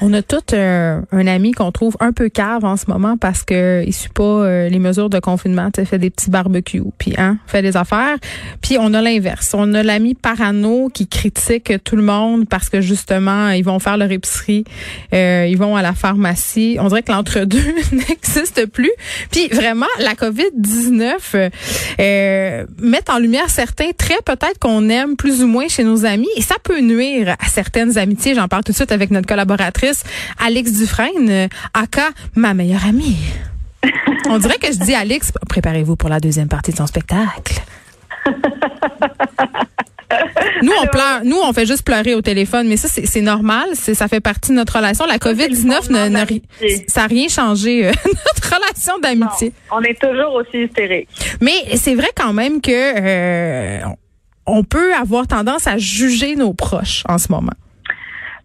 On 0.00 0.12
a 0.12 0.22
tout 0.22 0.54
euh, 0.54 1.00
un 1.10 1.26
ami 1.26 1.52
qu'on 1.52 1.72
trouve 1.72 1.96
un 1.98 2.12
peu 2.12 2.28
cave 2.28 2.64
en 2.64 2.76
ce 2.76 2.84
moment 2.88 3.16
parce 3.16 3.42
que 3.42 3.82
il 3.84 3.92
suit 3.92 4.10
pas 4.10 4.22
euh, 4.22 4.68
les 4.68 4.78
mesures 4.78 5.10
de 5.10 5.18
confinement, 5.18 5.70
tu 5.72 5.84
fait 5.84 5.98
des 5.98 6.10
petits 6.10 6.30
barbecues, 6.30 6.82
puis 6.98 7.14
hein, 7.18 7.38
fait 7.46 7.62
des 7.62 7.76
affaires. 7.76 8.16
Puis 8.62 8.76
on 8.78 8.94
a 8.94 9.02
l'inverse, 9.02 9.54
on 9.54 9.74
a 9.74 9.82
l'ami 9.82 10.14
parano 10.14 10.88
qui 10.88 11.08
critique 11.08 11.72
tout 11.82 11.96
le 11.96 12.02
monde 12.02 12.48
parce 12.48 12.68
que 12.68 12.80
justement 12.80 13.50
ils 13.50 13.64
vont 13.64 13.80
faire 13.80 13.96
leur 13.96 14.10
épicerie, 14.12 14.64
euh, 15.12 15.46
ils 15.48 15.58
vont 15.58 15.74
à 15.74 15.82
la 15.82 15.94
pharmacie. 15.94 16.76
On 16.80 16.86
dirait 16.88 17.02
que 17.02 17.10
l'entre-deux 17.10 17.58
n'existe 17.92 18.66
plus. 18.66 18.92
Puis 19.32 19.48
vraiment 19.48 19.86
la 19.98 20.14
Covid 20.14 20.50
19 20.54 21.34
euh, 21.98 22.66
met 22.80 23.10
en 23.10 23.18
lumière 23.18 23.50
certains 23.50 23.90
traits 23.96 24.24
peut-être 24.24 24.58
qu'on 24.60 24.88
aime 24.90 25.16
plus 25.16 25.42
ou 25.42 25.48
moins 25.48 25.66
chez 25.66 25.82
nos 25.82 26.04
amis 26.04 26.28
et 26.36 26.42
ça 26.42 26.54
peut 26.62 26.80
nuire 26.80 27.34
à 27.44 27.48
certaines 27.48 27.98
amitiés. 27.98 28.36
J'en 28.36 28.46
parle 28.46 28.62
tout 28.62 28.72
de 28.72 28.76
suite 28.76 28.92
avec 28.92 29.10
notre 29.10 29.26
collaboratrice 29.26 29.87
Alex 30.38 30.72
Dufresne, 30.72 31.28
euh, 31.28 31.48
aka 31.74 32.08
ma 32.34 32.54
meilleure 32.54 32.86
amie. 32.86 33.16
On 34.28 34.38
dirait 34.38 34.58
que 34.58 34.72
je 34.72 34.78
dis 34.78 34.94
Alex, 34.94 35.32
préparez-vous 35.48 35.96
pour 35.96 36.08
la 36.08 36.20
deuxième 36.20 36.48
partie 36.48 36.72
de 36.72 36.76
son 36.76 36.86
spectacle. 36.86 37.60
Nous, 40.62 40.72
on 40.82 40.86
pleure, 40.86 41.20
nous, 41.22 41.36
on 41.36 41.52
fait 41.52 41.66
juste 41.66 41.82
pleurer 41.82 42.14
au 42.14 42.22
téléphone, 42.22 42.66
mais 42.66 42.76
ça, 42.78 42.88
c'est 42.88 43.20
normal, 43.20 43.68
ça 43.74 44.08
fait 44.08 44.20
partie 44.20 44.50
de 44.50 44.56
notre 44.56 44.76
relation. 44.76 45.04
La 45.06 45.18
COVID-19, 45.18 45.90
ne- 45.90 46.40
ça 46.88 47.02
n'a 47.02 47.06
rien 47.06 47.28
changé, 47.28 47.86
euh, 47.86 47.92
notre 48.06 48.54
relation 48.56 48.98
d'amitié. 48.98 49.52
On 49.70 49.82
est 49.82 49.98
toujours 50.00 50.32
aussi 50.34 50.64
hystérique. 50.64 51.08
Mais 51.40 51.76
c'est 51.76 51.94
vrai 51.94 52.08
quand 52.16 52.32
même 52.32 52.60
que 52.60 52.70
euh, 52.72 53.80
on 54.46 54.64
peut 54.64 54.94
avoir 54.94 55.26
tendance 55.26 55.66
à 55.66 55.76
juger 55.76 56.34
nos 56.36 56.54
proches 56.54 57.04
en 57.08 57.18
ce 57.18 57.30
moment. 57.30 57.52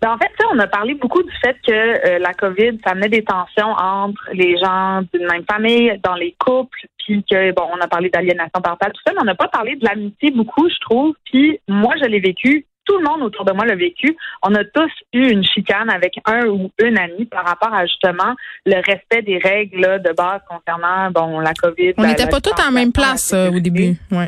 Ben, 0.03 0.11
en 0.11 0.17
fait, 0.17 0.31
on 0.51 0.59
a 0.59 0.67
parlé 0.67 0.95
beaucoup 0.95 1.23
du 1.23 1.31
fait 1.41 1.55
que 1.65 1.71
euh, 1.71 2.19
la 2.19 2.33
COVID, 2.33 2.77
ça 2.83 2.91
amenait 2.91 3.07
des 3.07 3.23
tensions 3.23 3.71
entre 3.71 4.21
les 4.33 4.57
gens 4.57 5.01
d'une 5.13 5.25
même 5.25 5.45
famille, 5.49 5.97
dans 6.03 6.15
les 6.15 6.35
couples, 6.37 6.77
puis 6.97 7.23
que, 7.23 7.53
bon, 7.53 7.69
on 7.73 7.79
a 7.79 7.87
parlé 7.87 8.09
d'aliénation 8.09 8.59
parentale, 8.61 8.91
tout 8.91 9.01
ça, 9.07 9.13
mais 9.13 9.21
on 9.21 9.25
n'a 9.25 9.35
pas 9.35 9.47
parlé 9.47 9.77
de 9.77 9.85
l'amitié 9.85 10.31
beaucoup, 10.31 10.67
je 10.67 10.77
trouve. 10.81 11.15
Puis 11.31 11.57
moi, 11.69 11.93
je 12.01 12.05
l'ai 12.05 12.19
vécu. 12.19 12.65
Tout 12.83 12.97
le 12.97 13.05
monde 13.05 13.21
autour 13.21 13.45
de 13.45 13.53
moi 13.53 13.65
l'a 13.65 13.75
vécu. 13.75 14.13
On 14.45 14.53
a 14.55 14.65
tous 14.65 14.91
eu 15.13 15.29
une 15.29 15.45
chicane 15.45 15.89
avec 15.89 16.15
un 16.25 16.47
ou 16.47 16.69
une 16.83 16.97
amie 16.97 17.23
par 17.23 17.45
rapport 17.45 17.73
à 17.73 17.85
justement 17.85 18.35
le 18.65 18.75
respect 18.85 19.21
des 19.21 19.37
règles 19.37 19.79
là, 19.79 19.99
de 19.99 20.11
base 20.11 20.41
concernant 20.49 21.09
bon 21.11 21.39
la 21.39 21.53
COVID. 21.53 21.93
On 21.97 22.05
n'était 22.05 22.27
pas 22.27 22.41
tous 22.41 22.61
en 22.61 22.73
même 22.73 22.91
place 22.91 23.31
euh, 23.33 23.51
au 23.51 23.59
début. 23.61 23.95
Ouais. 24.11 24.27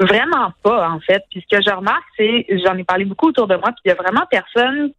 Vraiment 0.00 0.52
pas, 0.62 0.88
en 0.88 1.00
fait. 1.00 1.22
Puis 1.30 1.44
ce 1.48 1.56
que 1.56 1.62
je 1.62 1.74
remarque, 1.74 2.04
c'est, 2.16 2.46
j'en 2.64 2.76
ai 2.76 2.84
parlé 2.84 3.04
beaucoup 3.04 3.28
autour 3.28 3.46
de 3.46 3.56
moi, 3.56 3.68
puis 3.68 3.82
il 3.84 3.88
y 3.88 3.92
a 3.92 3.94
vraiment 3.94 4.26
personne 4.30 4.92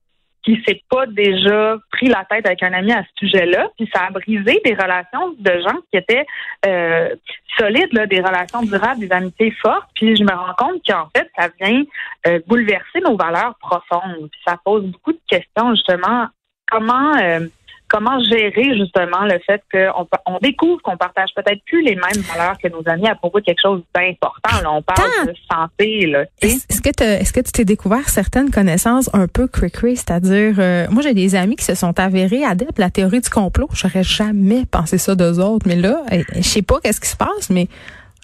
qui 0.44 0.62
s'est 0.68 0.82
pas 0.90 1.06
déjà 1.06 1.78
pris 1.92 2.08
la 2.08 2.26
tête 2.30 2.46
avec 2.46 2.62
un 2.64 2.74
ami 2.74 2.92
à 2.92 3.04
ce 3.04 3.28
sujet-là, 3.28 3.70
puis 3.78 3.90
ça 3.94 4.04
a 4.08 4.12
brisé 4.12 4.62
des 4.66 4.74
relations 4.74 5.34
de 5.40 5.62
gens 5.62 5.78
qui 5.90 5.98
étaient 5.98 6.26
euh, 6.66 7.16
solides, 7.58 7.94
là, 7.94 8.06
des 8.08 8.20
relations 8.20 8.62
durables, 8.62 9.00
des 9.00 9.12
amitiés 9.12 9.52
fortes. 9.62 9.88
Puis 9.96 10.16
je 10.18 10.24
me 10.24 10.32
rends 10.32 10.54
compte 10.58 10.82
qu'en 10.86 11.08
fait, 11.16 11.30
ça 11.38 11.48
vient 11.60 11.84
euh, 12.28 12.40
bouleverser 12.46 13.00
nos 13.02 13.16
valeurs 13.16 13.56
profondes. 13.60 14.30
Puis 14.30 14.42
ça 14.46 14.58
pose 14.64 14.84
beaucoup 14.84 15.14
de 15.14 15.22
questions 15.28 15.74
justement. 15.76 16.28
Comment 16.70 17.16
euh, 17.18 17.48
comment 17.94 18.20
gérer 18.24 18.76
justement 18.76 19.24
le 19.24 19.40
fait 19.46 19.62
qu'on 19.72 20.08
on 20.26 20.40
découvre 20.40 20.82
qu'on 20.82 20.98
partage 20.98 21.30
peut-être 21.36 21.64
plus 21.66 21.84
les 21.84 21.96
mêmes 21.96 22.24
valeurs 22.34 22.58
que 22.58 22.68
nos 22.68 22.82
amis 22.88 23.08
à 23.08 23.16
propos 23.16 23.40
de 23.40 23.46
quelque 23.46 23.62
chose 23.62 23.84
d'important. 23.96 24.62
Là, 24.64 24.72
on 24.72 24.82
parle 24.82 25.28
de 25.28 25.34
santé, 25.52 26.08
là. 26.08 26.26
Est-ce 26.42 26.82
que, 26.82 26.90
est-ce 27.04 27.32
que 27.32 27.42
tu 27.42 27.52
t'es 27.52 27.66
découvert 27.66 28.10
certaines 28.10 28.50
connaissances 28.50 29.10
un 29.14 29.28
peu 29.28 29.48
cray 29.48 29.96
c'est-à-dire, 29.96 30.56
euh, 30.58 30.88
moi 30.90 31.04
j'ai 31.04 31.14
des 31.14 31.36
amis 31.36 31.56
qui 31.56 31.66
se 31.66 31.76
sont 31.76 32.00
avérés 32.00 32.44
adeptes 32.44 32.78
de 32.78 32.82
la 32.82 32.90
théorie 32.90 33.22
du 33.22 33.30
complot. 33.30 33.68
J'aurais 33.74 34.04
jamais 34.04 34.66
pensé 34.66 34.98
ça 34.98 35.14
d'eux 35.14 35.40
autres, 35.40 35.68
mais 35.68 35.76
là, 35.76 36.02
eh, 36.12 36.24
je 36.36 36.42
sais 36.42 36.62
pas 36.62 36.80
qu'est-ce 36.82 37.00
qui 37.00 37.10
se 37.10 37.18
passe, 37.18 37.50
mais 37.50 37.68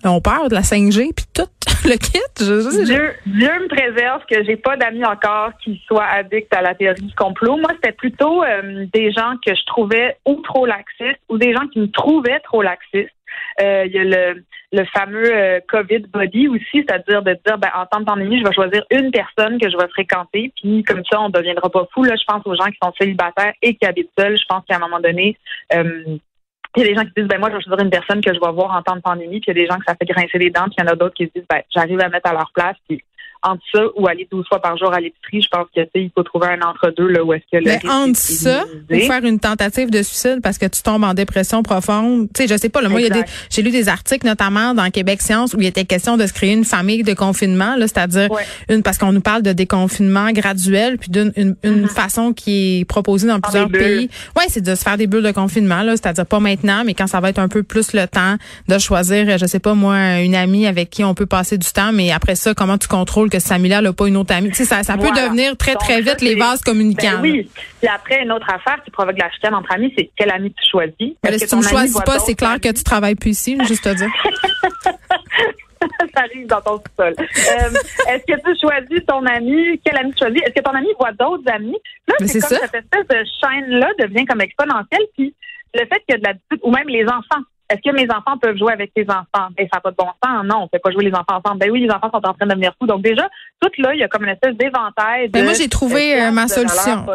on 0.06 0.22
parle 0.22 0.50
de 0.50 0.56
la 0.56 0.62
5G 0.62 1.14
puis 1.16 1.26
tout 1.34 1.50
le 1.86 1.96
kit. 1.98 2.20
Je, 2.40 2.46
je- 2.46 2.86
Dieu, 2.86 3.14
Dieu 3.26 3.50
me 3.60 3.68
préserve 3.68 4.24
que 4.30 4.44
j'ai 4.44 4.56
pas 4.58 4.78
d'amis 4.78 5.06
encore 5.06 5.52
qui 5.64 5.82
soient 5.88 6.06
addicts 6.06 6.54
à 6.54 6.62
la 6.62 6.74
théorie 6.76 7.02
du 7.02 7.14
complot. 7.16 7.58
Moi, 7.58 7.70
c'était 7.76 7.92
plutôt 7.94 8.44
euh, 8.44 8.86
des 8.94 9.12
gens 9.12 9.34
que 9.46 9.54
je 9.54 9.66
trouvais 9.66 10.18
ou 10.26 10.36
trop 10.42 10.66
laxistes 10.66 11.20
ou 11.30 11.38
des 11.38 11.54
gens 11.54 11.68
qui 11.68 11.80
me 11.80 11.88
trouvaient 11.92 12.40
trop 12.42 12.62
laxistes. 12.62 13.09
Euh, 13.62 13.86
Il 13.86 13.92
y 13.94 14.00
a 14.00 14.04
le, 14.04 14.44
le 14.72 14.86
fameux 14.94 15.32
euh, 15.36 15.59
COVID 15.68 16.00
body 16.12 16.48
aussi, 16.48 16.66
c'est-à-dire 16.74 17.22
de 17.22 17.38
dire, 17.46 17.58
ben, 17.58 17.70
en 17.76 17.86
temps 17.86 18.00
de 18.00 18.06
pandémie, 18.06 18.40
je 18.40 18.44
vais 18.48 18.54
choisir 18.54 18.84
une 18.92 19.12
personne 19.12 19.59
que 19.59 19.70
je 19.70 19.78
vais 19.78 19.88
fréquenter, 19.90 20.52
puis 20.62 20.84
comme 20.84 21.04
ça, 21.12 21.20
on 21.22 21.28
ne 21.28 21.34
deviendra 21.34 21.70
pas 21.70 21.88
fou. 21.94 22.04
Là, 22.04 22.16
je 22.20 22.24
pense 22.26 22.42
aux 22.46 22.56
gens 22.56 22.66
qui 22.68 22.78
sont 22.82 22.92
célibataires 23.00 23.54
et 23.62 23.76
qui 23.76 23.86
habitent 23.86 24.12
seuls. 24.18 24.38
Je 24.38 24.44
pense 24.50 24.64
qu'à 24.68 24.78
un 24.78 24.80
moment 24.80 25.00
donné, 25.00 25.38
euh, 25.76 26.18
il 26.75 26.84
y 26.84 26.85
a 26.85 26.90
des 26.90 26.96
gens 26.96 27.06
qui 27.06 27.13
disent, 27.18 27.28
ben 27.28 27.40
moi, 27.40 27.50
je 27.50 27.56
vais 27.56 27.63
choisir 27.63 27.84
une 27.84 27.90
personne 27.90 28.22
que 28.22 28.34
je 28.34 28.40
vais 28.40 28.52
voir 28.52 28.75
en 28.75 28.81
temps 28.81 28.96
de 28.96 29.02
pandémie, 29.02 29.40
puis 29.40 29.52
il 29.52 29.57
y 29.57 29.59
a 29.59 29.63
des 29.63 29.68
gens 29.68 29.78
que 29.78 29.85
ça 29.88 29.96
fait 29.96 30.06
grincer 30.06 30.38
les 30.38 30.52
dents, 30.52 30.66
puis 30.66 30.75
il 30.78 30.84
y 30.84 30.88
en 30.88 30.91
a 30.91 30.96
d'autres 30.96 31.16
qui 31.16 31.25
se 31.25 31.31
disent, 31.35 31.47
ben 31.50 31.62
j'arrive 31.74 32.00
à 32.00 32.09
mettre 32.09 32.30
à 32.30 32.34
leur 32.34 32.52
place, 32.53 32.75
puis 32.88 33.03
entre 33.44 33.62
ça 33.74 33.82
ou 33.96 34.08
aller 34.08 34.28
12 34.32 34.46
fois 34.48 34.62
par 34.62 34.78
jour 34.78 34.94
à 34.94 35.00
l'épicerie, 35.00 35.42
je 35.42 35.48
pense 35.50 35.68
que 35.76 35.82
il 35.96 36.12
faut 36.16 36.24
trouver 36.24 36.48
un 36.48 36.62
entre-deux 36.68 37.08
là 37.08 37.24
où 37.24 37.34
est-ce 37.34 37.44
que 37.52 37.58
le 37.64 37.66
Mais 37.66 37.80
entre 37.90 38.18
ça 38.20 38.66
ou 38.90 39.00
faire 39.00 39.24
une 39.24 39.40
tentative 39.40 39.90
de 39.90 40.02
suicide 40.02 40.40
parce 40.44 40.58
que 40.58 40.66
tu 40.66 40.82
tombes 40.82 41.04
en 41.04 41.14
dépression 41.14 41.64
profonde, 41.64 42.28
tu 42.36 42.44
sais, 42.44 42.48
je 42.54 42.60
sais 42.60 42.70
pas. 42.70 42.82
Là, 42.82 42.90
moi, 42.90 43.00
il 43.00 43.08
y 43.08 43.12
a 43.12 43.14
des, 43.14 43.24
j'ai 43.50 43.62
lu 43.62 43.72
des 43.72 43.88
articles 43.88 44.26
notamment 44.28 44.74
dans 44.74 44.90
Québec 44.90 45.22
Science 45.22 45.54
où 45.54 45.62
il 45.62 45.68
était 45.68 45.86
question 45.86 46.18
de 46.18 46.26
se 46.28 46.34
créer 46.34 46.54
une 46.54 46.66
famille 46.66 47.04
de 47.04 47.14
confinement, 47.14 47.76
là, 47.76 47.88
c'est-à-dire 47.88 48.30
Ouais. 48.32 48.44
une 48.70 48.84
parce 48.84 48.98
qu'on 48.98 49.14
nous 49.14 49.22
parle 49.22 49.42
de 49.42 49.54
déconfinement 49.54 50.32
graduel 50.32 50.98
puis 50.98 51.10
d'une 51.10 51.32
une, 51.38 51.56
une 51.64 51.88
façon 51.88 52.34
qui 52.34 52.80
est 52.82 52.86
proposée 52.86 53.28
dans 53.28 53.40
plusieurs 53.40 53.70
Mm-hmm. 53.70 53.78
pays. 53.78 54.10
Ouais, 54.38 54.46
c'est 54.48 54.62
de 54.62 54.74
se 54.76 54.82
faire 54.84 54.98
des 54.98 55.06
bulles 55.08 55.24
de 55.24 55.32
confinement, 55.32 55.84
là, 55.84 55.92
c'est-à-dire 55.96 56.26
pas 56.26 56.40
maintenant, 56.40 56.84
mais 56.86 56.94
quand 56.94 57.08
ça 57.08 57.20
va 57.20 57.30
être 57.30 57.40
un 57.40 57.48
peu 57.48 57.64
plus 57.64 57.94
le 57.94 58.08
temps 58.08 58.36
de 58.68 58.78
choisir, 58.80 59.38
je 59.38 59.46
sais 59.46 59.60
pas 59.60 59.74
moi, 59.74 60.20
une 60.22 60.36
amie 60.36 60.66
avec 60.66 60.90
qui 60.90 61.04
on 61.04 61.14
peut 61.14 61.26
passer 61.26 61.58
du 61.58 61.68
temps, 61.72 61.92
mais 61.94 62.12
après 62.12 62.36
ça, 62.36 62.54
comment 62.54 62.78
tu 62.78 62.88
contrôles 62.88 63.28
que 63.29 63.40
cette 63.40 63.51
amie-là 63.51 63.81
n'a 63.81 63.94
pas 63.94 64.07
une 64.07 64.17
autre 64.17 64.34
amie 64.34 64.50
Tu 64.50 64.56
sais, 64.56 64.66
ça, 64.66 64.84
ça 64.84 64.97
peut 64.97 65.12
devenir 65.12 65.56
très 65.57 65.73
Donc, 65.73 65.81
très 65.81 66.03
ça, 66.03 66.12
vite 66.12 66.22
les 66.22 66.35
vases 66.35 66.62
communicants. 66.62 67.22
Ben 67.22 67.22
oui. 67.22 67.50
Puis 67.79 67.88
après, 67.88 68.22
une 68.23 68.31
autre 68.31 68.47
affaire 68.51 68.81
qui 68.84 68.91
provoque 68.91 69.17
la 69.17 69.29
chicane 69.31 69.56
entre 69.56 69.72
amis, 69.73 69.94
c'est 69.97 70.09
quel 70.16 70.31
ami 70.31 70.53
tu 70.53 70.69
choisis? 70.69 70.94
Mais 71.23 71.38
si 71.38 71.45
que 71.45 71.50
tu 71.50 71.56
ami 71.56 71.63
choisis 71.63 72.01
pas, 72.01 72.19
c'est 72.19 72.35
clair 72.35 72.59
que 72.62 72.69
tu 72.72 72.84
travailles 72.84 73.16
plus 73.16 73.31
ici, 73.31 73.57
juste 73.66 73.84
te 73.84 73.94
dire. 73.94 74.09
ça 76.13 76.22
arrive 76.22 76.47
dans 76.47 76.62
ton 76.62 76.81
sol. 76.97 77.13
Est-ce 77.17 78.25
que 78.25 78.40
tu 78.40 78.59
choisis 78.59 79.06
ton 79.06 79.25
ami? 79.25 79.79
Quel 79.84 79.97
ami 79.97 80.11
tu 80.11 80.19
choisis? 80.19 80.41
Est-ce 80.44 80.53
que 80.53 80.61
ton 80.61 80.75
ami 80.75 80.88
voit 81.00 81.11
d'autres 81.13 81.50
amis? 81.51 81.78
Là, 82.07 82.16
c'est 82.19 82.28
c'est 82.28 82.40
comme 82.41 82.50
ça. 82.50 82.67
cette 82.67 82.75
espèce 82.75 83.07
de 83.07 83.23
chaîne-là 83.41 83.90
devient 84.00 84.25
comme 84.25 84.41
exponentielle. 84.41 85.05
Puis 85.17 85.34
le 85.73 85.82
fait 85.82 85.99
qu'il 86.08 86.09
y 86.09 86.14
a 86.14 86.17
de 86.17 86.23
la 86.23 86.34
dispute, 86.34 86.59
ou 86.64 86.72
même 86.72 86.87
les 86.87 87.05
enfants. 87.05 87.43
Est-ce 87.70 87.82
que 87.88 87.96
mes 87.96 88.08
enfants 88.10 88.38
peuvent 88.42 88.58
jouer 88.58 88.74
avec 88.74 88.94
tes 88.96 89.06
enfants? 89.08 89.50
Ben, 89.56 89.68
ça 89.72 89.78
n'a 89.78 89.82
pas 89.82 89.92
de 89.92 89.96
bon 89.96 90.08
sens. 90.24 90.44
Non, 90.46 90.58
on 90.58 90.64
ne 90.64 90.68
fait 90.70 90.80
pas 90.80 90.92
jouer 90.92 91.06
les 91.06 91.14
enfants 91.14 91.40
ensemble. 91.44 91.60
Ben 91.60 91.70
oui, 91.72 91.82
les 91.82 91.92
enfants 91.92 92.10
sont 92.12 92.18
en 92.18 92.34
train 92.34 92.46
de 92.46 92.50
devenir 92.50 92.74
fous. 92.80 92.88
Donc 92.88 93.04
déjà, 93.04 93.30
tout 93.62 93.70
là, 93.78 93.94
il 93.94 94.00
y 94.00 94.04
a 94.04 94.08
comme 94.08 94.24
une 94.24 94.32
espèce 94.32 94.56
d'éventail 94.56 95.30
Ben, 95.30 95.44
moi, 95.44 95.54
j'ai 95.54 95.68
trouvé, 95.68 96.20
euh, 96.20 96.32
ma 96.32 96.48
solution. 96.48 97.06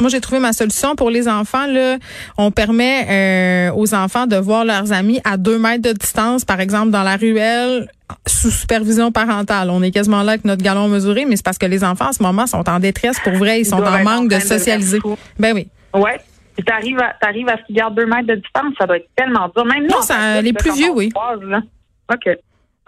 Moi, 0.00 0.10
j'ai 0.10 0.20
trouvé 0.20 0.40
ma 0.40 0.52
solution 0.52 0.94
pour 0.94 1.10
les 1.10 1.26
enfants. 1.26 1.66
Là, 1.66 1.96
on 2.36 2.50
permet 2.50 3.70
euh, 3.70 3.74
aux 3.76 3.94
enfants 3.94 4.26
de 4.26 4.36
voir 4.36 4.66
leurs 4.66 4.92
amis 4.92 5.20
à 5.24 5.38
deux 5.38 5.58
mètres 5.58 5.82
de 5.82 5.92
distance, 5.92 6.44
par 6.44 6.60
exemple 6.60 6.90
dans 6.90 7.02
la 7.02 7.16
ruelle, 7.16 7.88
sous 8.26 8.50
supervision 8.50 9.10
parentale. 9.10 9.70
On 9.70 9.82
est 9.82 9.90
quasiment 9.90 10.22
là 10.22 10.32
avec 10.32 10.44
notre 10.44 10.62
galon 10.62 10.88
mesuré, 10.88 11.24
mais 11.24 11.36
c'est 11.36 11.44
parce 11.44 11.58
que 11.58 11.66
les 11.66 11.82
enfants 11.82 12.08
en 12.08 12.12
ce 12.12 12.22
moment 12.22 12.46
sont 12.46 12.68
en 12.68 12.78
détresse 12.78 13.18
pour 13.20 13.34
vrai. 13.34 13.60
Ils 13.60 13.66
sont 13.66 13.82
en 13.82 14.02
manque 14.02 14.32
en 14.32 14.36
de 14.36 14.40
socialiser. 14.40 14.98
Ben 15.38 15.54
oui. 15.54 15.68
Ouais. 15.94 16.18
Puis 16.58 16.64
t'arrives 16.64 16.98
à, 16.98 17.14
t'arrives 17.20 17.48
à 17.48 17.56
ce 17.56 17.62
qu'ils 17.66 17.76
gardent 17.76 17.94
deux 17.94 18.04
mètres 18.06 18.26
de 18.26 18.34
distance, 18.34 18.74
ça 18.80 18.84
doit 18.84 18.96
être 18.96 19.08
tellement 19.14 19.48
dur. 19.54 19.64
Même 19.64 19.86
Non, 19.86 20.02
ça- 20.02 20.42
les 20.42 20.52
plus 20.52 20.74
vieux, 20.74 20.90
oui. 20.92 21.08
croise. 21.10 21.38
OK. 21.40 22.36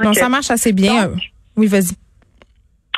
Non, 0.03 0.11
OK. 0.11 0.17
ça 0.17 0.29
marche 0.29 0.51
assez 0.51 0.73
bien. 0.73 1.05
Donc, 1.07 1.13
euh. 1.19 1.21
Oui, 1.57 1.69
vas-y. 1.69 1.95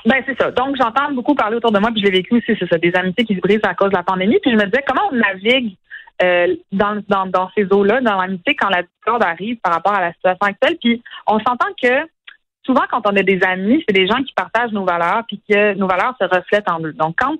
Ben 0.06 0.22
c'est 0.26 0.36
ça. 0.40 0.50
Donc 0.50 0.74
j'entends 0.80 1.12
beaucoup 1.12 1.34
parler 1.34 1.56
autour 1.58 1.72
de 1.72 1.78
moi, 1.78 1.90
puis 1.92 2.00
je 2.00 2.06
l'ai 2.06 2.12
vécu 2.18 2.34
aussi, 2.36 2.56
c'est 2.58 2.66
ça, 2.66 2.78
des 2.78 2.90
amitiés 2.94 3.26
qui 3.26 3.34
se 3.36 3.40
brisent 3.40 3.60
à 3.64 3.74
cause 3.74 3.90
de 3.90 3.96
la 3.96 4.02
pandémie. 4.02 4.38
Puis 4.40 4.50
je 4.50 4.56
me 4.56 4.64
disais 4.64 4.82
comment 4.86 5.02
on 5.12 5.14
navigue 5.16 5.76
euh, 6.22 6.56
dans, 6.72 7.02
dans, 7.06 7.26
dans 7.26 7.50
ces 7.54 7.66
eaux-là, 7.70 8.00
dans 8.00 8.18
l'amitié, 8.18 8.54
quand 8.56 8.70
la 8.70 8.82
discorde 8.82 9.22
arrive 9.22 9.58
par 9.62 9.74
rapport 9.74 9.92
à 9.94 10.00
la 10.00 10.12
situation 10.14 10.38
actuelle. 10.40 10.78
Puis 10.80 11.02
on 11.26 11.38
s'entend 11.40 11.68
que 11.80 12.08
souvent 12.64 12.82
quand 12.90 13.02
on 13.06 13.14
a 13.16 13.22
des 13.22 13.40
amis, 13.42 13.84
c'est 13.86 13.94
des 13.94 14.06
gens 14.06 14.22
qui 14.22 14.32
partagent 14.32 14.72
nos 14.72 14.84
valeurs, 14.86 15.22
puis 15.28 15.38
que 15.48 15.74
nos 15.74 15.86
valeurs 15.86 16.14
se 16.18 16.24
reflètent 16.24 16.70
en 16.70 16.80
eux. 16.80 16.94
Donc 16.94 17.14
quand 17.18 17.36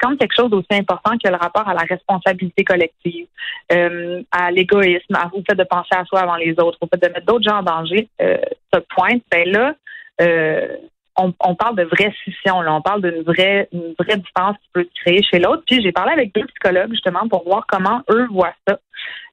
quand 0.00 0.16
quelque 0.16 0.34
chose 0.34 0.50
d'aussi 0.50 0.66
important 0.72 1.12
que 1.22 1.28
le 1.28 1.36
rapport 1.36 1.68
à 1.68 1.74
la 1.74 1.82
responsabilité 1.82 2.64
collective, 2.64 3.26
euh, 3.72 4.22
à 4.30 4.50
l'égoïsme, 4.50 5.16
au 5.32 5.42
fait 5.48 5.54
de 5.54 5.64
penser 5.64 5.90
à 5.92 6.04
soi 6.04 6.20
avant 6.20 6.36
les 6.36 6.52
autres, 6.58 6.78
au 6.80 6.86
fait 6.86 7.00
de 7.00 7.12
mettre 7.12 7.26
d'autres 7.26 7.44
gens 7.44 7.58
en 7.58 7.62
danger, 7.62 8.08
euh, 8.22 8.38
se 8.72 8.80
pointe, 8.80 9.22
ben 9.30 9.48
là, 9.50 9.74
euh, 10.20 10.76
on, 11.16 11.54
parle 11.54 11.76
de 11.76 11.84
vraie 11.84 12.12
scission, 12.22 12.58
on 12.58 12.80
parle 12.80 13.02
d'une 13.02 13.22
vraie, 13.22 13.68
une 13.72 13.94
vraie 13.98 14.16
différence 14.16 14.56
qui 14.58 14.68
peut 14.72 14.84
se 14.84 15.00
créer 15.02 15.22
chez 15.22 15.38
l'autre. 15.38 15.62
Puis 15.66 15.82
j'ai 15.82 15.92
parlé 15.92 16.12
avec 16.12 16.34
deux 16.34 16.46
psychologues 16.46 16.90
justement 16.90 17.28
pour 17.28 17.44
voir 17.44 17.66
comment 17.68 18.02
eux 18.10 18.26
voient 18.30 18.54
ça. 18.66 18.78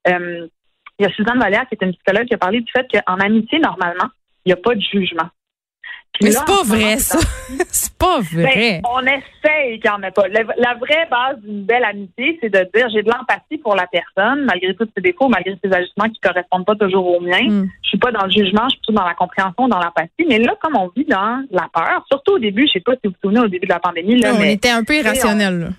Euh, 0.10 0.48
il 1.00 1.04
y 1.04 1.06
a 1.06 1.12
Suzanne 1.14 1.40
Valère 1.40 1.68
qui 1.68 1.76
est 1.76 1.86
une 1.86 1.94
psychologue 1.94 2.28
qui 2.28 2.34
a 2.34 2.38
parlé 2.38 2.62
du 2.62 2.72
fait 2.72 2.88
qu'en 2.92 3.20
amitié, 3.20 3.60
normalement, 3.60 4.10
il 4.46 4.50
n'y 4.50 4.54
a 4.54 4.58
pas 4.58 4.76
de 4.76 4.82
jugement. 4.82 5.30
Mais 6.22 6.32
c'est 6.32 6.46
pas 6.46 6.64
vrai, 6.64 6.98
ça? 6.98 7.20
c'est 7.70 7.94
pas 7.98 8.20
ben, 8.34 8.44
vrai. 8.44 8.82
on 8.92 9.02
essaye 9.02 9.80
qu'il 9.80 9.90
n'y 9.90 9.96
en 9.96 10.02
ait 10.04 10.12
pas. 10.12 10.28
La, 10.28 10.74
vraie 10.76 11.08
base 11.10 11.40
d'une 11.44 11.64
belle 11.64 11.84
amitié, 11.84 12.38
c'est 12.42 12.50
de 12.50 12.68
dire 12.74 12.90
j'ai 12.90 13.04
de 13.04 13.10
l'empathie 13.10 13.58
pour 13.58 13.76
la 13.76 13.88
personne, 13.88 14.46
malgré 14.46 14.74
tous 14.76 14.88
ses 14.96 15.02
défauts, 15.02 15.28
malgré 15.28 15.58
ses 15.64 15.72
ajustements 15.72 16.10
qui 16.10 16.20
correspondent 16.20 16.66
pas 16.66 16.76
toujours 16.76 17.08
aux 17.08 17.22
miens. 17.22 17.48
Mm. 17.48 17.70
Je 17.84 17.88
suis 17.88 17.98
pas 17.98 18.12
dans 18.12 18.26
le 18.26 18.32
jugement, 18.32 18.64
je 18.66 18.72
suis 18.72 18.80
plutôt 18.80 18.94
dans 18.94 19.08
la 19.08 19.14
compréhension, 19.14 19.68
dans 19.68 19.80
l'empathie. 19.80 20.26
Mais 20.28 20.40
là, 20.40 20.56
comme 20.62 20.76
on 20.76 20.92
vit 20.96 21.06
dans 21.06 21.44
la 21.52 21.68
peur, 21.74 22.06
surtout 22.12 22.34
au 22.34 22.40
début, 22.40 22.68
je 22.68 22.74
sais 22.74 22.80
pas 22.80 22.94
si 22.94 23.02
vous 23.06 23.12
vous 23.12 23.30
souvenez 23.30 23.42
au 23.42 23.48
début 23.48 23.68
de 23.68 23.74
la 23.74 23.80
pandémie. 23.80 24.20
Là, 24.20 24.34
on 24.36 24.44
était 24.44 24.70
un 24.70 24.84
peu 24.84 24.96
irrationnel. 24.96 25.72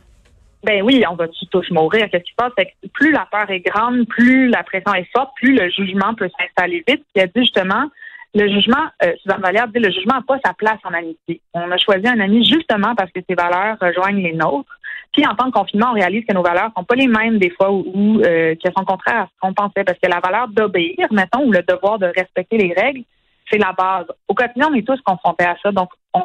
Ben 0.65 0.83
oui, 0.83 1.05
on 1.09 1.15
va 1.15 1.27
tous 1.51 1.71
mourir? 1.71 2.09
Qu'est-ce 2.11 2.25
qui 2.25 2.33
se 2.33 2.37
passe? 2.37 2.53
C'est 2.59 2.67
que 2.67 2.89
plus 2.93 3.13
la 3.13 3.29
peur 3.31 3.49
est 3.49 3.61
grande, 3.61 4.07
plus 4.09 4.49
la 4.49 4.65
pression 4.65 4.93
est 4.95 5.09
forte, 5.15 5.31
plus 5.37 5.55
le 5.55 5.71
jugement 5.71 6.15
peut 6.15 6.29
s'installer 6.39 6.83
vite. 6.87 7.05
Il 7.15 7.23
a 7.23 7.27
dit 7.27 7.41
justement, 7.41 7.85
le 8.35 8.49
jugement, 8.49 8.87
euh, 9.03 9.15
Suzanne 9.23 9.41
Valère 9.41 9.69
dit 9.69 9.79
le 9.79 9.91
jugement 9.91 10.17
n'a 10.17 10.23
pas 10.23 10.39
sa 10.45 10.53
place 10.53 10.79
en 10.85 10.93
amitié. 10.93 11.41
On 11.55 11.71
a 11.71 11.79
choisi 11.79 12.07
un 12.07 12.21
ami 12.21 12.45
justement 12.45 12.95
parce 12.95 13.11
que 13.11 13.21
ses 13.29 13.35
valeurs 13.35 13.77
rejoignent 13.81 14.23
les 14.23 14.35
nôtres. 14.35 14.79
Puis 15.13 15.27
en 15.27 15.35
temps 15.35 15.47
de 15.47 15.53
confinement, 15.53 15.89
on 15.91 15.95
réalise 15.95 16.25
que 16.27 16.35
nos 16.35 16.43
valeurs 16.43 16.71
sont 16.77 16.85
pas 16.85 16.95
les 16.95 17.07
mêmes 17.07 17.39
des 17.39 17.51
fois 17.51 17.73
ou, 17.73 18.21
euh, 18.21 18.55
qu'elles 18.57 18.75
sont 18.77 18.85
contraires 18.85 19.23
à 19.23 19.27
ce 19.27 19.41
qu'on 19.41 19.55
pensait 19.55 19.85
parce 19.85 19.99
que 19.99 20.09
la 20.09 20.21
valeur 20.21 20.49
d'obéir, 20.49 21.07
mettons, 21.11 21.45
ou 21.45 21.53
le 21.53 21.63
devoir 21.63 21.99
de 21.99 22.07
respecter 22.07 22.59
les 22.59 22.75
règles, 22.75 23.03
c'est 23.51 23.59
la 23.59 23.73
base. 23.73 24.07
Au 24.29 24.35
quotidien, 24.35 24.69
on 24.71 24.75
est 24.75 24.87
tous 24.87 25.01
confrontés 25.01 25.47
à 25.47 25.57
ça, 25.63 25.73
donc 25.73 25.89
on, 26.13 26.23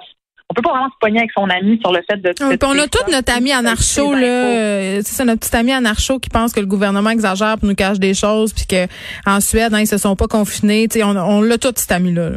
on 0.49 0.53
peut 0.53 0.61
pas 0.61 0.71
vraiment 0.71 0.89
se 0.89 0.97
pogner 0.99 1.19
avec 1.19 1.31
son 1.35 1.49
ami 1.49 1.79
sur 1.81 1.91
le 1.91 2.01
fait 2.07 2.17
de. 2.17 2.33
on 2.65 2.77
a 2.77 2.87
tout 2.87 3.11
notre 3.11 3.33
ami 3.33 3.51
anarcho 3.51 4.13
là, 4.13 4.27
euh, 4.27 5.01
c'est 5.03 5.15
ça 5.15 5.25
notre 5.25 5.39
petit 5.39 5.55
ami 5.55 5.71
anarcho 5.71 6.19
qui 6.19 6.29
pense 6.29 6.53
que 6.53 6.59
le 6.59 6.65
gouvernement 6.65 7.09
exagère 7.09 7.57
pour 7.57 7.67
nous 7.67 7.75
cacher 7.75 7.99
des 7.99 8.13
choses, 8.13 8.53
puis 8.53 8.65
que 8.67 8.87
en 9.25 9.39
Suède, 9.39 9.73
hein, 9.73 9.79
ils 9.79 9.87
se 9.87 9.97
sont 9.97 10.15
pas 10.15 10.27
confinés. 10.27 10.87
on, 10.97 11.15
on 11.15 11.41
l'a 11.41 11.57
tout 11.57 11.73
cet 11.75 11.91
ami 11.91 12.13
là. 12.13 12.31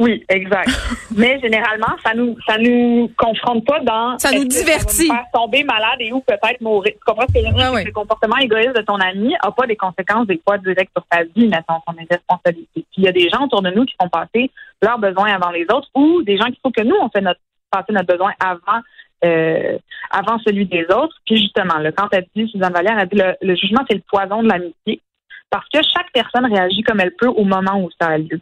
Oui, 0.00 0.24
exact. 0.30 0.70
Mais 1.16 1.38
généralement, 1.40 1.94
ça 2.02 2.14
nous 2.14 2.34
ça 2.46 2.56
nous 2.56 3.10
confronte 3.18 3.66
pas 3.66 3.80
dans 3.80 4.18
ça 4.18 4.32
nous 4.32 4.46
divertit. 4.46 5.08
faire 5.08 5.26
tomber 5.30 5.62
malade 5.62 5.98
et 6.00 6.10
ou 6.10 6.20
peut-être 6.20 6.58
mourir. 6.62 6.94
Tu 6.94 7.04
comprends 7.04 7.26
ce 7.28 7.34
que 7.34 7.40
je 7.40 7.46
veux 7.46 7.52
dire? 7.52 7.84
Le 7.84 7.92
comportement 7.92 8.38
égoïste 8.38 8.74
de 8.74 8.80
ton 8.80 8.96
ami 8.96 9.34
a 9.42 9.52
pas 9.52 9.66
des 9.66 9.76
conséquences 9.76 10.26
des 10.26 10.40
fois 10.42 10.56
directes 10.56 10.92
sur 10.96 11.04
ta 11.10 11.22
vie, 11.24 11.48
mettons, 11.48 11.80
son 11.86 11.94
responsabilité. 12.10 12.86
Puis 12.90 12.96
il 12.96 13.04
y 13.04 13.08
a 13.08 13.12
des 13.12 13.28
gens 13.28 13.44
autour 13.44 13.60
de 13.60 13.70
nous 13.70 13.84
qui 13.84 13.94
font 14.00 14.08
passer 14.08 14.50
leurs 14.80 14.98
besoins 14.98 15.34
avant 15.34 15.50
les 15.50 15.64
autres 15.64 15.88
ou 15.94 16.22
des 16.22 16.38
gens 16.38 16.46
qui 16.46 16.58
font 16.62 16.72
que 16.72 16.82
nous 16.82 16.96
on 16.98 17.10
fait 17.10 17.20
notre 17.20 17.40
passer 17.70 17.92
notre 17.92 18.06
besoin 18.06 18.32
avant 18.40 18.80
euh, 19.22 19.76
avant 20.10 20.38
celui 20.38 20.64
des 20.64 20.84
autres. 20.84 21.14
Puis 21.26 21.36
justement, 21.36 21.76
là, 21.76 21.92
quand 21.92 22.08
elle 22.12 22.24
dit, 22.34 22.48
Suzanne 22.48 22.72
Valère 22.72 22.98
a 22.98 23.04
dit 23.04 23.16
le, 23.16 23.34
le 23.42 23.54
jugement, 23.54 23.84
c'est 23.86 23.96
le 23.96 24.02
poison 24.10 24.42
de 24.42 24.48
l'amitié. 24.48 25.02
Parce 25.50 25.68
que 25.68 25.80
chaque 25.82 26.10
personne 26.14 26.50
réagit 26.50 26.82
comme 26.84 27.00
elle 27.00 27.14
peut 27.18 27.28
au 27.28 27.44
moment 27.44 27.82
où 27.82 27.90
ça 28.00 28.08
a 28.08 28.16
lieu 28.18 28.40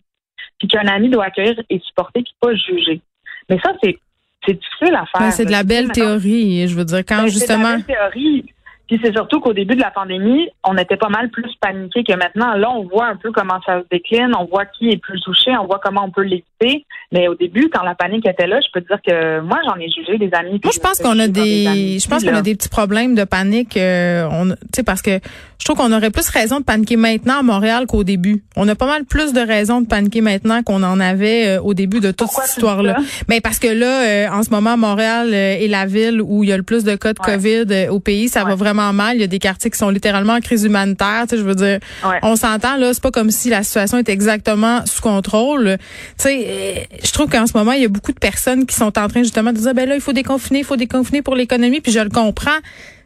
puis 0.59 0.69
qu'un 0.69 0.87
ami 0.87 1.09
doit 1.09 1.25
accueillir 1.25 1.61
et 1.71 1.81
supporter, 1.81 2.23
puis 2.23 2.35
pas 2.41 2.55
juger. 2.55 3.01
Mais 3.49 3.59
ça, 3.65 3.73
c'est 3.83 3.99
c'est 4.47 4.55
difficile 4.55 4.95
à 4.95 5.05
faire. 5.07 5.33
c'est 5.33 5.45
de 5.45 5.51
la 5.51 5.65
belle 5.65 5.91
théorie, 5.91 6.67
je 6.69 6.75
veux 6.75 6.85
dire, 6.85 7.01
quand 7.01 7.27
justement. 7.27 7.77
C'est 7.79 7.87
de 7.87 7.93
la 7.93 8.11
belle 8.11 8.13
théorie. 8.13 8.45
Puis 8.89 8.99
c'est 9.05 9.13
surtout 9.13 9.39
qu'au 9.41 9.53
début 9.53 9.77
de 9.77 9.83
la 9.83 9.91
pandémie, 9.91 10.49
on 10.65 10.75
était 10.79 10.97
pas 10.97 11.11
mal 11.11 11.29
plus 11.29 11.55
paniqué 11.61 12.03
que 12.05 12.15
maintenant. 12.15 12.55
Là, 12.55 12.71
on 12.71 12.85
voit 12.85 13.07
un 13.07 13.17
peu 13.17 13.31
comment 13.33 13.61
ça 13.67 13.83
se 13.83 13.87
décline, 13.91 14.33
on 14.35 14.47
voit 14.47 14.65
qui 14.65 14.89
est 14.89 14.97
plus 14.97 15.21
touché, 15.21 15.51
on 15.61 15.67
voit 15.67 15.79
comment 15.85 16.05
on 16.07 16.11
peut 16.11 16.23
l'éviter. 16.23 16.87
Mais 17.13 17.29
au 17.29 17.35
début, 17.35 17.69
quand 17.71 17.83
la 17.83 17.95
panique 17.95 18.27
était 18.27 18.47
là, 18.47 18.59
je 18.63 18.69
peux 18.73 18.81
te 18.81 18.89
dire 18.89 19.01
que 19.07 19.41
moi, 19.41 19.59
j'en 19.67 19.77
ai 19.77 19.91
jugé 19.91 20.17
des 20.17 20.31
amis. 20.33 20.59
Moi, 20.65 20.73
je 20.75 20.81
pense 20.81 21.01
qu'on 21.01 21.19
a 21.19 21.29
des, 21.29 21.99
je 21.99 22.09
pense 22.09 22.25
qu'on 22.25 22.35
a 22.35 22.41
des 22.41 22.55
petits 22.55 22.71
problèmes 22.71 23.15
de 23.15 23.25
panique. 23.25 23.77
Euh, 23.77 24.27
on, 24.33 24.49
tu 24.49 24.57
sais, 24.77 24.83
parce 24.83 25.03
que 25.03 25.21
je 25.59 25.65
trouve 25.65 25.77
qu'on 25.77 25.93
aurait 25.93 26.11
plus 26.11 26.29
raison 26.29 26.61
de 26.61 26.65
paniquer 26.65 26.97
maintenant 26.97 27.41
à 27.41 27.43
Montréal 27.43 27.87
qu'au 27.87 28.05
début. 28.05 28.45
On 28.57 28.67
a 28.69 28.75
pas 28.77 28.87
mal 28.87 29.05
plus 29.05 29.33
de 29.33 29.41
raisons 29.41 29.81
de 29.81 29.87
paniquer 29.87 30.21
maintenant 30.21 30.63
qu'on 30.63 30.83
en 30.85 31.01
avait 31.01 31.59
euh, 31.59 31.61
au 31.61 31.75
début 31.75 31.99
de 31.99 32.13
toute 32.13 32.31
cette 32.31 32.51
histoire-là. 32.51 32.97
Mais 33.29 33.37
ben, 33.37 33.41
parce 33.41 33.59
que 33.59 33.67
là, 33.67 34.03
euh, 34.03 34.29
en 34.31 34.45
ce 34.45 34.51
moment, 34.51 34.77
Montréal 34.77 35.35
est 35.35 35.67
la 35.67 35.85
ville 35.85 36.23
où 36.23 36.45
il 36.45 36.51
y 36.51 36.53
a 36.53 36.57
le 36.57 36.63
plus 36.63 36.85
de 36.85 36.95
cas 36.95 37.13
de 37.13 37.19
COVID 37.19 37.89
au 37.91 37.99
pays. 37.99 38.29
Ça 38.29 38.45
va 38.45 38.55
vraiment 38.55 38.93
mal. 38.93 39.17
Il 39.17 39.21
y 39.21 39.25
a 39.25 39.29
des 39.29 39.41
quartiers 39.41 39.71
qui 39.71 39.79
sont 39.79 39.91
littéralement 39.91 40.35
en 40.35 40.41
crise 40.41 40.65
humanitaire. 40.65 41.25
Tu 41.29 41.31
sais, 41.31 41.39
je 41.39 41.43
veux 41.43 41.57
dire, 41.57 41.81
on 42.23 42.37
s'entend 42.37 42.77
là. 42.77 42.95
C'est 42.95 43.03
pas 43.03 43.11
comme 43.11 43.31
si 43.31 43.51
la 43.51 43.65
situation 43.65 43.99
était 43.99 44.13
exactement 44.13 44.87
sous 44.87 45.03
contrôle. 45.03 45.77
Tu 46.19 46.25
sais, 46.25 46.89
je 47.03 47.13
trouve 47.13 47.29
qu'en 47.29 47.47
ce 47.47 47.57
moment, 47.57 47.73
il 47.73 47.83
y 47.83 47.85
a 47.85 47.89
beaucoup 47.89 48.13
de 48.13 48.19
personnes 48.19 48.65
qui 48.65 48.77
sont 48.77 48.97
en 48.99 49.09
train 49.09 49.23
justement 49.23 49.53
de 49.53 49.59
dire, 49.59 49.75
ben 49.75 49.89
là, 49.89 49.97
il 49.97 50.01
faut 50.01 50.13
déconfiner, 50.13 50.61
il 50.61 50.65
faut 50.65 50.77
déconfiner 50.77 51.21
pour 51.21 51.35
l'économie. 51.35 51.81
Puis 51.81 51.93
je 51.93 52.01
le 52.01 52.11
comprends. 52.11 52.59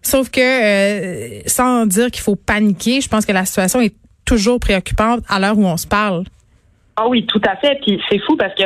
Sauf 0.03 0.31
que, 0.31 0.41
euh, 0.41 1.43
sans 1.47 1.87
dire 1.87 2.11
qu'il 2.11 2.23
faut 2.23 2.37
paniquer, 2.37 3.01
je 3.01 3.09
pense 3.09 3.25
que 3.25 3.33
la 3.33 3.45
situation 3.45 3.81
est 3.81 3.95
toujours 4.25 4.59
préoccupante 4.61 5.21
à 5.29 5.39
l'heure 5.39 5.57
où 5.57 5.65
on 5.65 5.77
se 5.77 5.87
parle. 5.87 6.25
Ah 6.97 7.09
oui, 7.09 7.27
tout 7.27 7.41
à 7.49 7.57
fait. 7.57 7.79
Puis 7.83 8.01
c'est 8.11 8.19
fou 8.21 8.37
parce 8.37 8.55
que 8.55 8.65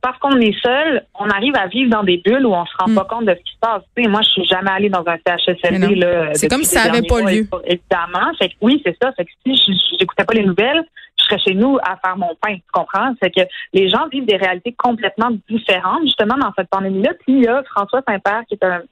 parce 0.00 0.18
qu'on 0.18 0.38
est 0.38 0.54
seul, 0.62 1.04
on 1.18 1.28
arrive 1.28 1.56
à 1.56 1.66
vivre 1.66 1.90
dans 1.90 2.04
des 2.04 2.22
bulles 2.24 2.46
où 2.46 2.54
on 2.54 2.64
se 2.64 2.76
rend 2.78 2.88
mm. 2.88 2.94
pas 2.94 3.04
compte 3.06 3.24
de 3.24 3.34
ce 3.34 3.42
qui 3.42 3.52
se 3.54 3.58
passe. 3.60 3.82
Tu 3.96 4.04
sais, 4.04 4.08
moi, 4.08 4.20
je 4.22 4.28
suis 4.28 4.44
jamais 4.44 4.70
allée 4.70 4.88
dans 4.88 5.04
un 5.04 5.16
CHSLD. 5.26 6.00
C'est 6.34 6.48
comme 6.48 6.62
si 6.62 6.76
ça 6.76 6.86
n'avait 6.86 7.06
pas 7.06 7.20
lieu. 7.22 7.48
Évidemment. 7.64 8.32
Fait 8.38 8.50
que, 8.50 8.54
oui, 8.60 8.80
c'est 8.86 8.96
ça. 9.02 9.10
Fait 9.14 9.24
que 9.24 9.30
si 9.44 9.72
j'écoutais 9.98 10.24
pas 10.24 10.34
les 10.34 10.44
nouvelles, 10.44 10.84
je 11.18 11.24
serais 11.24 11.38
chez 11.40 11.54
nous 11.54 11.76
à 11.82 11.96
faire 11.96 12.16
mon 12.16 12.36
pain. 12.40 12.54
Tu 12.54 12.62
comprends? 12.72 13.14
C'est 13.20 13.34
que 13.34 13.40
les 13.72 13.88
gens 13.88 14.06
vivent 14.12 14.26
des 14.26 14.36
réalités 14.36 14.76
complètement 14.78 15.30
différentes, 15.50 16.02
justement, 16.04 16.36
dans 16.36 16.52
cette 16.56 16.68
pandémie-là. 16.68 17.14
Puis 17.24 17.38
il 17.38 17.42
y 17.42 17.48
a 17.48 17.64
François 17.64 18.02
Saint-Père, 18.06 18.42
qui 18.48 18.54
est 18.54 18.64
un 18.64 18.82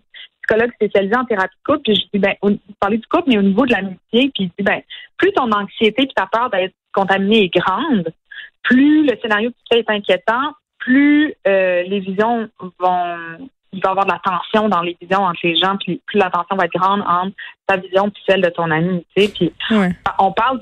psychologue 0.47 0.73
spécialisé 0.75 1.17
en 1.17 1.25
thérapie 1.25 1.57
de 1.57 1.73
couple, 1.73 1.83
puis 1.85 1.95
je 1.95 2.03
dis, 2.13 2.19
ben, 2.19 2.35
vous 2.43 2.59
parlez 2.81 2.99
du 2.99 3.07
couple, 3.07 3.25
mais 3.29 3.39
au 3.39 3.43
niveau 3.43 3.67
de 3.67 3.73
l'amitié, 3.73 4.31
puis 4.35 4.45
il 4.45 4.49
dit, 4.49 4.63
ben, 4.63 4.81
plus 5.17 5.33
ton 5.33 5.51
anxiété 5.51 6.07
puis 6.07 6.15
ta 6.15 6.27
peur 6.27 6.51
d'être 6.51 6.75
contaminé 6.93 7.45
est 7.45 7.55
grande, 7.55 8.13
plus 8.63 9.05
le 9.05 9.19
scénario 9.21 9.51
que 9.51 9.57
tu 9.57 9.75
fais 9.75 9.81
est 9.81 9.91
inquiétant, 9.91 10.53
plus 10.79 11.35
euh, 11.47 11.83
les 11.85 12.01
visions 12.01 12.49
vont 12.79 13.49
il 13.75 13.83
va 13.83 13.89
y 13.89 13.91
avoir 13.91 14.07
de 14.07 14.13
la 14.13 14.21
tension 14.25 14.69
dans 14.69 14.83
les 14.83 14.97
visions 15.01 15.25
entre 15.25 15.41
les 15.43 15.57
gens, 15.57 15.77
puis 15.77 16.01
plus 16.07 16.19
la 16.19 16.31
tension 16.31 16.57
va 16.57 16.65
être 16.67 16.73
grande 16.73 17.03
entre 17.07 17.35
ta 17.67 17.77
vision 17.77 18.07
et 18.07 18.31
celle 18.31 18.41
de 18.41 18.49
ton 18.49 18.71
ami. 18.71 19.05
Tu 19.17 19.23
sais, 19.23 19.33
puis 19.33 19.53
on 20.19 20.33
parle 20.33 20.61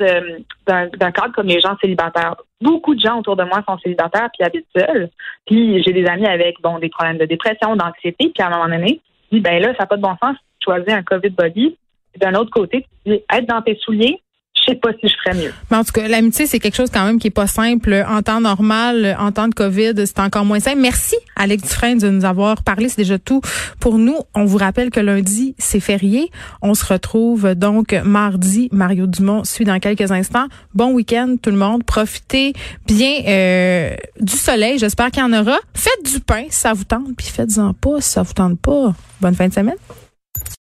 d'un 0.66 1.10
cadre 1.12 1.32
comme 1.34 1.46
les 1.46 1.60
gens 1.60 1.76
célibataires. 1.80 2.36
Beaucoup 2.60 2.94
de 2.94 3.00
gens 3.00 3.18
autour 3.18 3.36
de 3.36 3.44
moi 3.44 3.62
sont 3.68 3.78
célibataires 3.78 4.30
puis 4.32 4.46
habitent 4.46 4.66
seuls. 4.74 5.10
Puis 5.46 5.82
j'ai 5.82 5.92
des 5.92 6.06
amis 6.06 6.26
avec 6.26 6.60
bon 6.62 6.78
des 6.78 6.88
problèmes 6.88 7.18
de 7.18 7.26
dépression, 7.26 7.76
d'anxiété, 7.76 8.32
puis 8.34 8.42
à 8.42 8.46
un 8.46 8.50
moment 8.50 8.68
donné, 8.68 9.00
dis 9.32 9.40
ben 9.40 9.60
là, 9.60 9.72
ça 9.74 9.80
n'a 9.80 9.86
pas 9.86 9.96
de 9.96 10.02
bon 10.02 10.16
sens. 10.22 10.36
Tu 10.58 10.64
choisis 10.64 10.92
un 10.92 11.02
COVID 11.02 11.30
body. 11.30 11.76
D'un 12.18 12.34
autre 12.34 12.50
côté, 12.50 12.86
tu 13.04 13.12
dis 13.12 13.20
être 13.32 13.46
dans 13.46 13.62
tes 13.62 13.76
souliers, 13.76 14.20
je 14.62 14.72
sais 14.72 14.78
pas 14.78 14.90
si 15.00 15.08
je 15.08 15.14
ferais 15.22 15.36
mieux. 15.36 15.52
Mais 15.70 15.76
en 15.76 15.84
tout 15.84 15.92
cas, 15.92 16.06
l'amitié, 16.08 16.46
c'est 16.46 16.58
quelque 16.58 16.76
chose 16.76 16.90
quand 16.92 17.04
même 17.04 17.18
qui 17.18 17.28
est 17.28 17.30
pas 17.30 17.46
simple. 17.46 18.04
En 18.08 18.22
temps 18.22 18.40
normal, 18.40 19.16
en 19.18 19.32
temps 19.32 19.48
de 19.48 19.54
COVID, 19.54 19.94
c'est 20.06 20.20
encore 20.20 20.44
moins 20.44 20.60
simple. 20.60 20.78
Merci, 20.80 21.16
Alex 21.36 21.62
Dufresne, 21.62 21.98
de 21.98 22.08
nous 22.08 22.24
avoir 22.24 22.62
parlé. 22.62 22.88
C'est 22.88 22.98
déjà 22.98 23.18
tout 23.18 23.40
pour 23.80 23.98
nous. 23.98 24.16
On 24.34 24.44
vous 24.44 24.58
rappelle 24.58 24.90
que 24.90 25.00
lundi, 25.00 25.54
c'est 25.58 25.80
férié. 25.80 26.30
On 26.60 26.74
se 26.74 26.84
retrouve 26.84 27.54
donc 27.54 27.92
mardi. 28.04 28.68
Mario 28.72 29.06
Dumont 29.06 29.44
suit 29.44 29.64
dans 29.64 29.78
quelques 29.78 30.10
instants. 30.12 30.46
Bon 30.74 30.92
week-end, 30.92 31.36
tout 31.40 31.50
le 31.50 31.56
monde. 31.56 31.84
Profitez 31.84 32.52
bien 32.86 33.22
euh, 33.26 33.94
du 34.20 34.36
soleil. 34.36 34.78
J'espère 34.78 35.10
qu'il 35.10 35.22
y 35.22 35.26
en 35.26 35.32
aura. 35.32 35.58
Faites 35.74 36.12
du 36.12 36.20
pain 36.20 36.44
si 36.48 36.60
ça 36.60 36.72
vous 36.72 36.84
tente, 36.84 37.16
puis 37.16 37.26
faites-en 37.26 37.74
pas 37.74 38.00
si 38.00 38.10
ça 38.10 38.22
vous 38.22 38.32
tente 38.32 38.58
pas. 38.60 38.94
Bonne 39.20 39.34
fin 39.34 39.48
de 39.48 39.52
semaine. 39.52 39.76